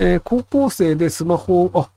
[0.00, 1.90] えー高校生でスマホを、あ、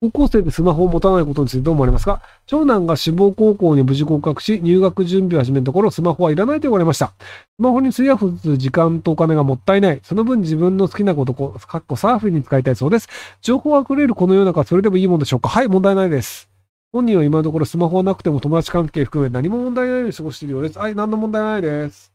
[0.00, 2.20] 高校生でスマホを持たないことについてどう思われますか？
[2.46, 7.08] 長男が志望高校に無事合格し、入学準備を始めたところ、スマホはいらないと言われました。
[7.08, 7.12] ス
[7.58, 10.00] マホに費やす時間とお金がもったいない。
[10.02, 13.08] その分自分の好きなこと、かっこサーフィンに使いたいそうです。
[13.40, 15.48] 情報あふれるこの世の中、それでもいいものでしょうか？
[15.48, 16.50] はい、問題ないです。
[16.92, 20.78] 本人は今のところスマホはなくても友達関係含め何も問題ないように過ごしているようです。
[20.78, 22.12] はい、何の問題ないです。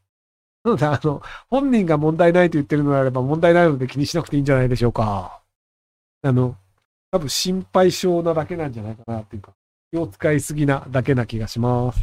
[0.64, 5.40] なので、あの、本人が問題ないと言ってるのであれば問題ないので気にしなくていいんじゃないでしょうか。
[6.22, 6.56] あの、
[7.10, 9.52] 多分心配性なだけなんじゃないかなっていうか、
[9.90, 12.00] 気を使いすぎなだけな気がします。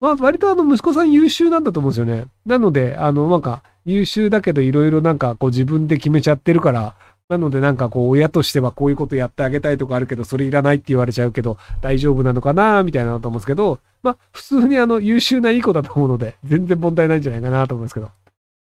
[0.00, 2.26] まあ、割とあの、息子さん優秀なんだと思うんですよね。
[2.46, 6.94] なので、あの、なんか、優秀だけどいろいろなんかこう自分で決めちゃってるから、
[7.28, 18.10] なのでなんかこう親としてはこういうことやってあげたいとかあるけど、それいらないって言われちゃうけど、大丈夫なのかなみたいなのと思うんですけど、まあ普通にあの優秀ないい子だと思うので、 全然問題ないんじゃないかなと思うんですけど。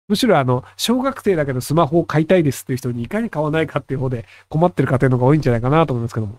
[0.09, 6.39] むしろあの、小学生だけどスマホを買いたいですっていう人にいかに買わないかっていう方で困ってる家庭の方が多いんじゃないかなと思うんですけども。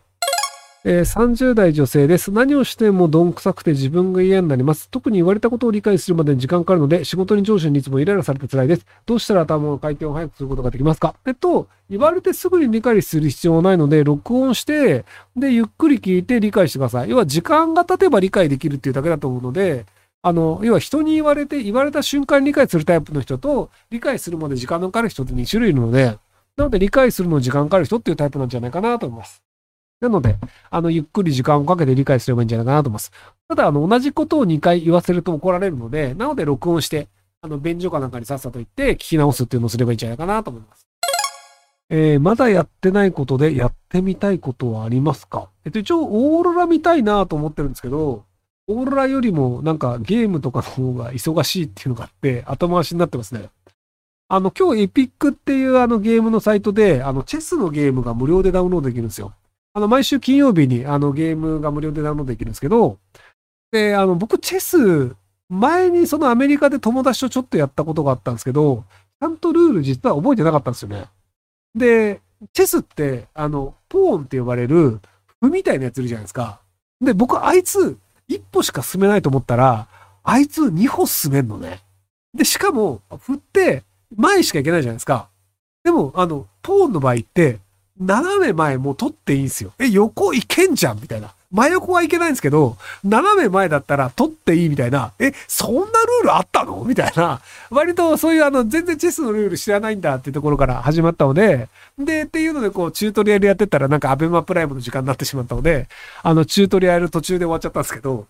[0.86, 2.30] えー30代女性です。
[2.34, 4.90] 何をしてもどんくさくて自分が嫌になります。
[4.90, 8.86] 特に言われたことを理解するまでに時間かかるので、仕事に上司にいつもイライラされて辛いです。
[9.06, 11.16] どうしたら頭の回転を早くすることができますか？
[11.26, 15.06] えっと、言われてすぐに理解する必要はないので、録音して、
[15.38, 17.10] で、ゆっくり聞いて理解してください。
[17.10, 19.86] 要は時間が経てば理解できるっていうだけだと思うので、
[20.22, 26.18] あの、要は人に言われて、言われた瞬間に理解するタイプの人と、理解するまで時間のかかる人って2種類いるので、
[26.58, 29.42] なので理解するのに時間かかる人っていうタイプなんじゃないかなと思います。
[30.04, 30.38] なので、
[30.70, 33.12] あの、ゆっくり時間をかけて理解すればいいんじゃないかなと思います。
[33.48, 37.08] ただ、あの、同じことを2回言わせると怒られるので、なので録音して、
[37.42, 40.86] あの、便所かなんかにさっさと行って聞き直すっていうのをすればいいんじゃないかなと思います。
[41.90, 45.50] えーまだやってないことでやってみたいことはありますか？
[45.66, 48.26] えっと、一応、オーロラ見たいなと思ってるんですけど、
[48.68, 53.50] オーロラよりもなんかゲームとかの方が忙しいっていうのがあって、後回しになってますね。
[54.30, 59.34] あの、今日エピックっていうあのゲームのサイトで、あの、チェスのゲームが無料でダウンロードできるんですよ。
[59.74, 63.00] あの、毎週金曜日にあのゲームが無料でダウンロードできるんですけど、
[63.72, 65.16] で、あの、僕、チェス、
[65.50, 68.86] 前にそのアメリカで友達とちょっとやったことがあったんですけど、
[69.20, 71.06] ちゃんとルール実は覚えてなかったんですよね。
[71.76, 72.22] で、
[72.54, 75.00] チェスって、あの、ポーンって呼ばれる、
[75.42, 76.60] 歩みたいなやついるじゃないですか。
[77.02, 77.98] で、僕、あいつ、
[78.28, 79.88] 一歩しか進めないと思ったら、
[80.24, 81.82] あいつ二歩進めんのね。
[82.34, 83.84] で、しかも、振って、
[84.16, 85.30] 前しか行けないじゃないですか。
[85.84, 87.60] でも、あの、ポーンの場合って、
[88.06, 89.72] 斜め前もう取っていいんですよ。
[89.80, 91.34] え、横行けんじゃんみたいな。
[91.52, 95.14] 真横はいけないんですけど、斜め前だったら取っていいみたいな。
[95.20, 96.84] え、そんなルールあったの？
[96.84, 97.42] みたいな。
[97.70, 101.70] 割とそういうあの、全然チェスのルール知らないんだっていうところから始まったので、
[102.00, 105.88] で、っていうのでこう、チュートリアルやってたらなんかアベマプライムの時間になってしまったので、
[106.24, 108.26] あの、チュートリアル途中で終わっちゃったんですけど、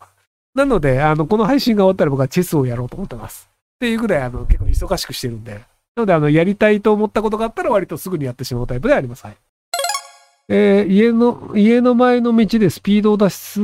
[0.53, 3.47] なので、あの、この配信が終わったら僕はチェスをやろうと思ってます。
[3.50, 5.53] っていうぐらい、あの、結構忙しくしてるんで。
[5.95, 9.25] なので、あの、やりたいと思ったことがあったら割とすぐにやってしまうタイプではあります。
[9.25, 9.35] はい。
[10.50, 13.59] えー家の、家の前の道でスピードを出しす、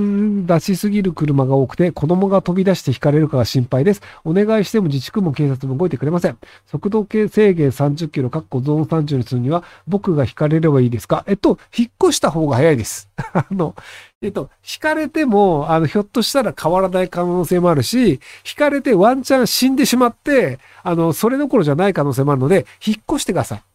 [0.46, 4.02] 出しすぎる車が多くて、子供が飛び出して引かれるかが心配です。
[4.24, 6.38] お願いしても自治区も警察も動いてくれません。
[6.68, 11.26] 速度計制限30キロ、かっこゾーン30にするには、僕が引かれればいいですか？
[11.28, 13.10] えっと、引っ越した方が早いです。
[13.34, 13.76] あの、
[14.22, 18.20] えっと、引かれても、あの、ひょっとしたら変わらない可能性もあるし、引
[18.58, 23.69] かれてワンチャン死んでしまって、あの、それどころじゃない可能性もあるので、引っ越してください。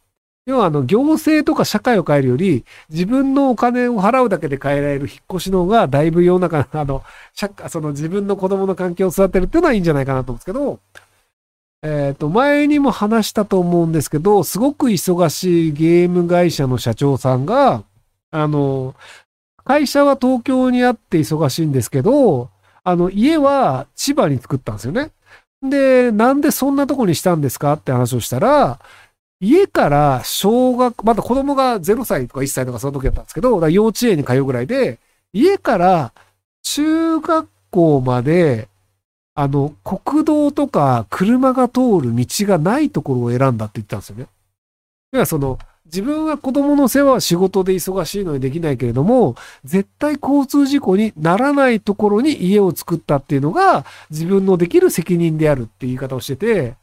[0.47, 10.81] 要は、あの、行政とか社会を変えるより、自分のお金を払うだけで変えられる引っ越しの方が、だいぶ世の中、 あの、社会、その自分の子供の環境を育てるっていうのはいいんじゃないかなと思うんですけど、
[11.83, 17.83] えっ、と、前にも話したと思うんですけど、すごく忙しいゲーム会社の社長さんが、
[18.31, 18.95] あの、
[19.65, 22.51] 会社は東京にあって忙しいんですけど、
[22.85, 25.11] あの、家は千葉に作ったんですよね。
[25.63, 28.79] で、なんでそんなとこにしたんですかって話をしたら、
[29.45, 34.99] 家から小学、まだ子供が0歳とか1歳とかその時だったんですけど、幼稚園に通うぐらいで、
[35.33, 36.13] 家から
[36.63, 38.69] 中学校まで、
[39.35, 44.27] あの、国道とか車が通る道がないところを選んだって言ったんですよね。
[45.13, 56.75] 要はその、自分は子供の世話は仕事で忙しいのにできないけれども、絶対交通事故にならないところに家を作ったっていうのが自分のできる責任であるっていう言い方をしてて、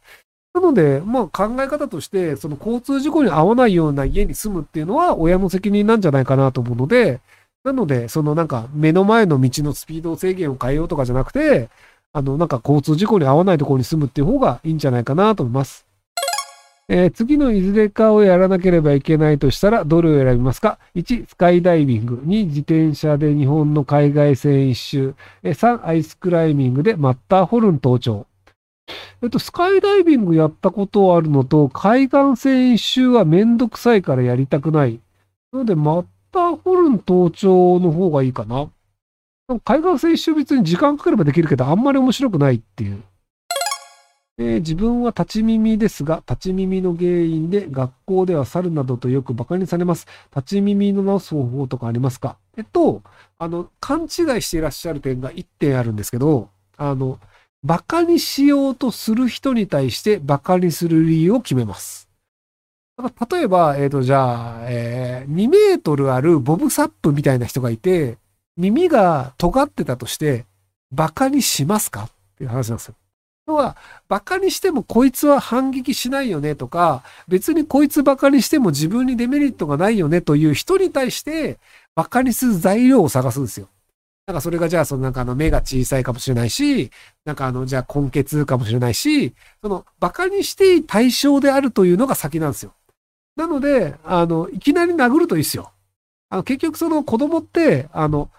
[0.53, 7.21] なので、まあ考え方として、その交通事故に遭わないような家に住むっていうのは親の責任なんじゃないかなと思うので、
[7.63, 11.69] なので、そのなんか目の前の道のスピード制限を変えようとかじゃなくて、
[12.13, 15.85] あの、なんか交通事故に遭わないところに住むっていう方がいいんじゃないかなと思います。
[16.89, 22.15] えー次のいずれかをやらなければいけないとしたら、どれを選びますか ?1、スカイダイビング。
[22.25, 25.15] 2、自転車で日本の海外線一周。
[25.43, 28.25] 3、アイスクライミングでマッターホルン登頂。
[29.21, 34.99] えっと、スカイダイビングやったことあるのと、海岸線一周はめんどくさいからやりたくない。
[35.51, 38.69] なので、マッターホルン登頂の方がいいかな。
[39.65, 43.03] 海岸線一周別に時間かければできるけど、あんまり面白くないっていう。
[44.37, 50.07] えー、自分は立ち耳ですが、立ち耳の原因で学校では猿などとよく馬鹿にされます。
[50.35, 52.37] 立ち耳の治す方法とかありますか？
[52.57, 53.03] えっと、
[53.37, 54.09] あの、勘違い
[54.41, 57.19] していらっしゃる点が1点あるんですけど、あの、
[57.63, 62.09] 馬鹿にしようとする人に対して馬鹿にする理由を決めます。
[63.31, 68.17] 例えば、えっ、ー、と、じゃあ、えー、2メートルあるボブサップみたいな人がいて、
[68.57, 70.45] 耳が尖ってたとして、
[70.91, 72.03] 馬鹿にしますか？
[72.03, 72.95] っていう話なんですよ。
[73.47, 73.75] 要は、
[74.09, 76.55] 馬鹿にしてもこいつは反撃しないよね？
[76.55, 80.21] とか、別にこいつ馬鹿にしても自分にデメリットがないよね？
[80.21, 81.57] という人に対して、
[81.95, 83.67] 馬鹿にする材料を探すんですよ。
[84.27, 86.91] なんかそれがじゃあそのなんかあの目が小さいかもしれないし、
[87.25, 92.73] なんかあのじゃあ根血かもしれないし、その馬鹿にしていい対象であるというのが先なんですよ。
[93.35, 95.71] なので、あの、いきなり殴るといいですよ。
[96.29, 98.29] あの結局その子供って、あの、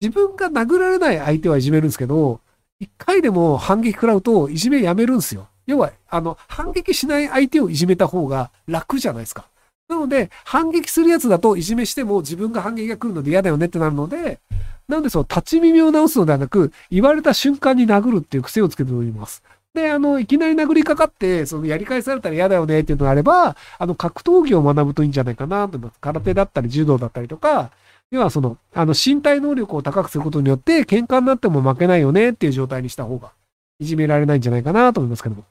[0.00, 2.40] 自分が殴られない相手はいじめるんですけど、
[2.78, 5.48] 一回でも反撃食らうといじめやめるんですよ。
[5.66, 9.46] 要は、あの、反撃しない相手をいじめた方が楽じゃないですか。
[9.88, 14.40] なので、反撃するやつだといじめしても自分が反撃が来るので嫌だよねってなるので、
[14.88, 19.42] なんでその立ち耳を直すのではなく、言われた瞬間に殴るっていう癖をつけております。
[19.74, 25.98] で、あの、いきなり殴りかかって、そのやり返されたら嫌だよねっていうのがあれば、あの、格闘技を学ぶといいんじゃないかなと思います。
[26.00, 27.70] 空手だったり柔道だったりとか、
[28.12, 33.32] 要はその、あの、身体能力を高くすることによって、喧嘩になっても負けないよねっていう状態にした方が、
[33.80, 35.44] いじめられないんじゃないかなと思いますけども。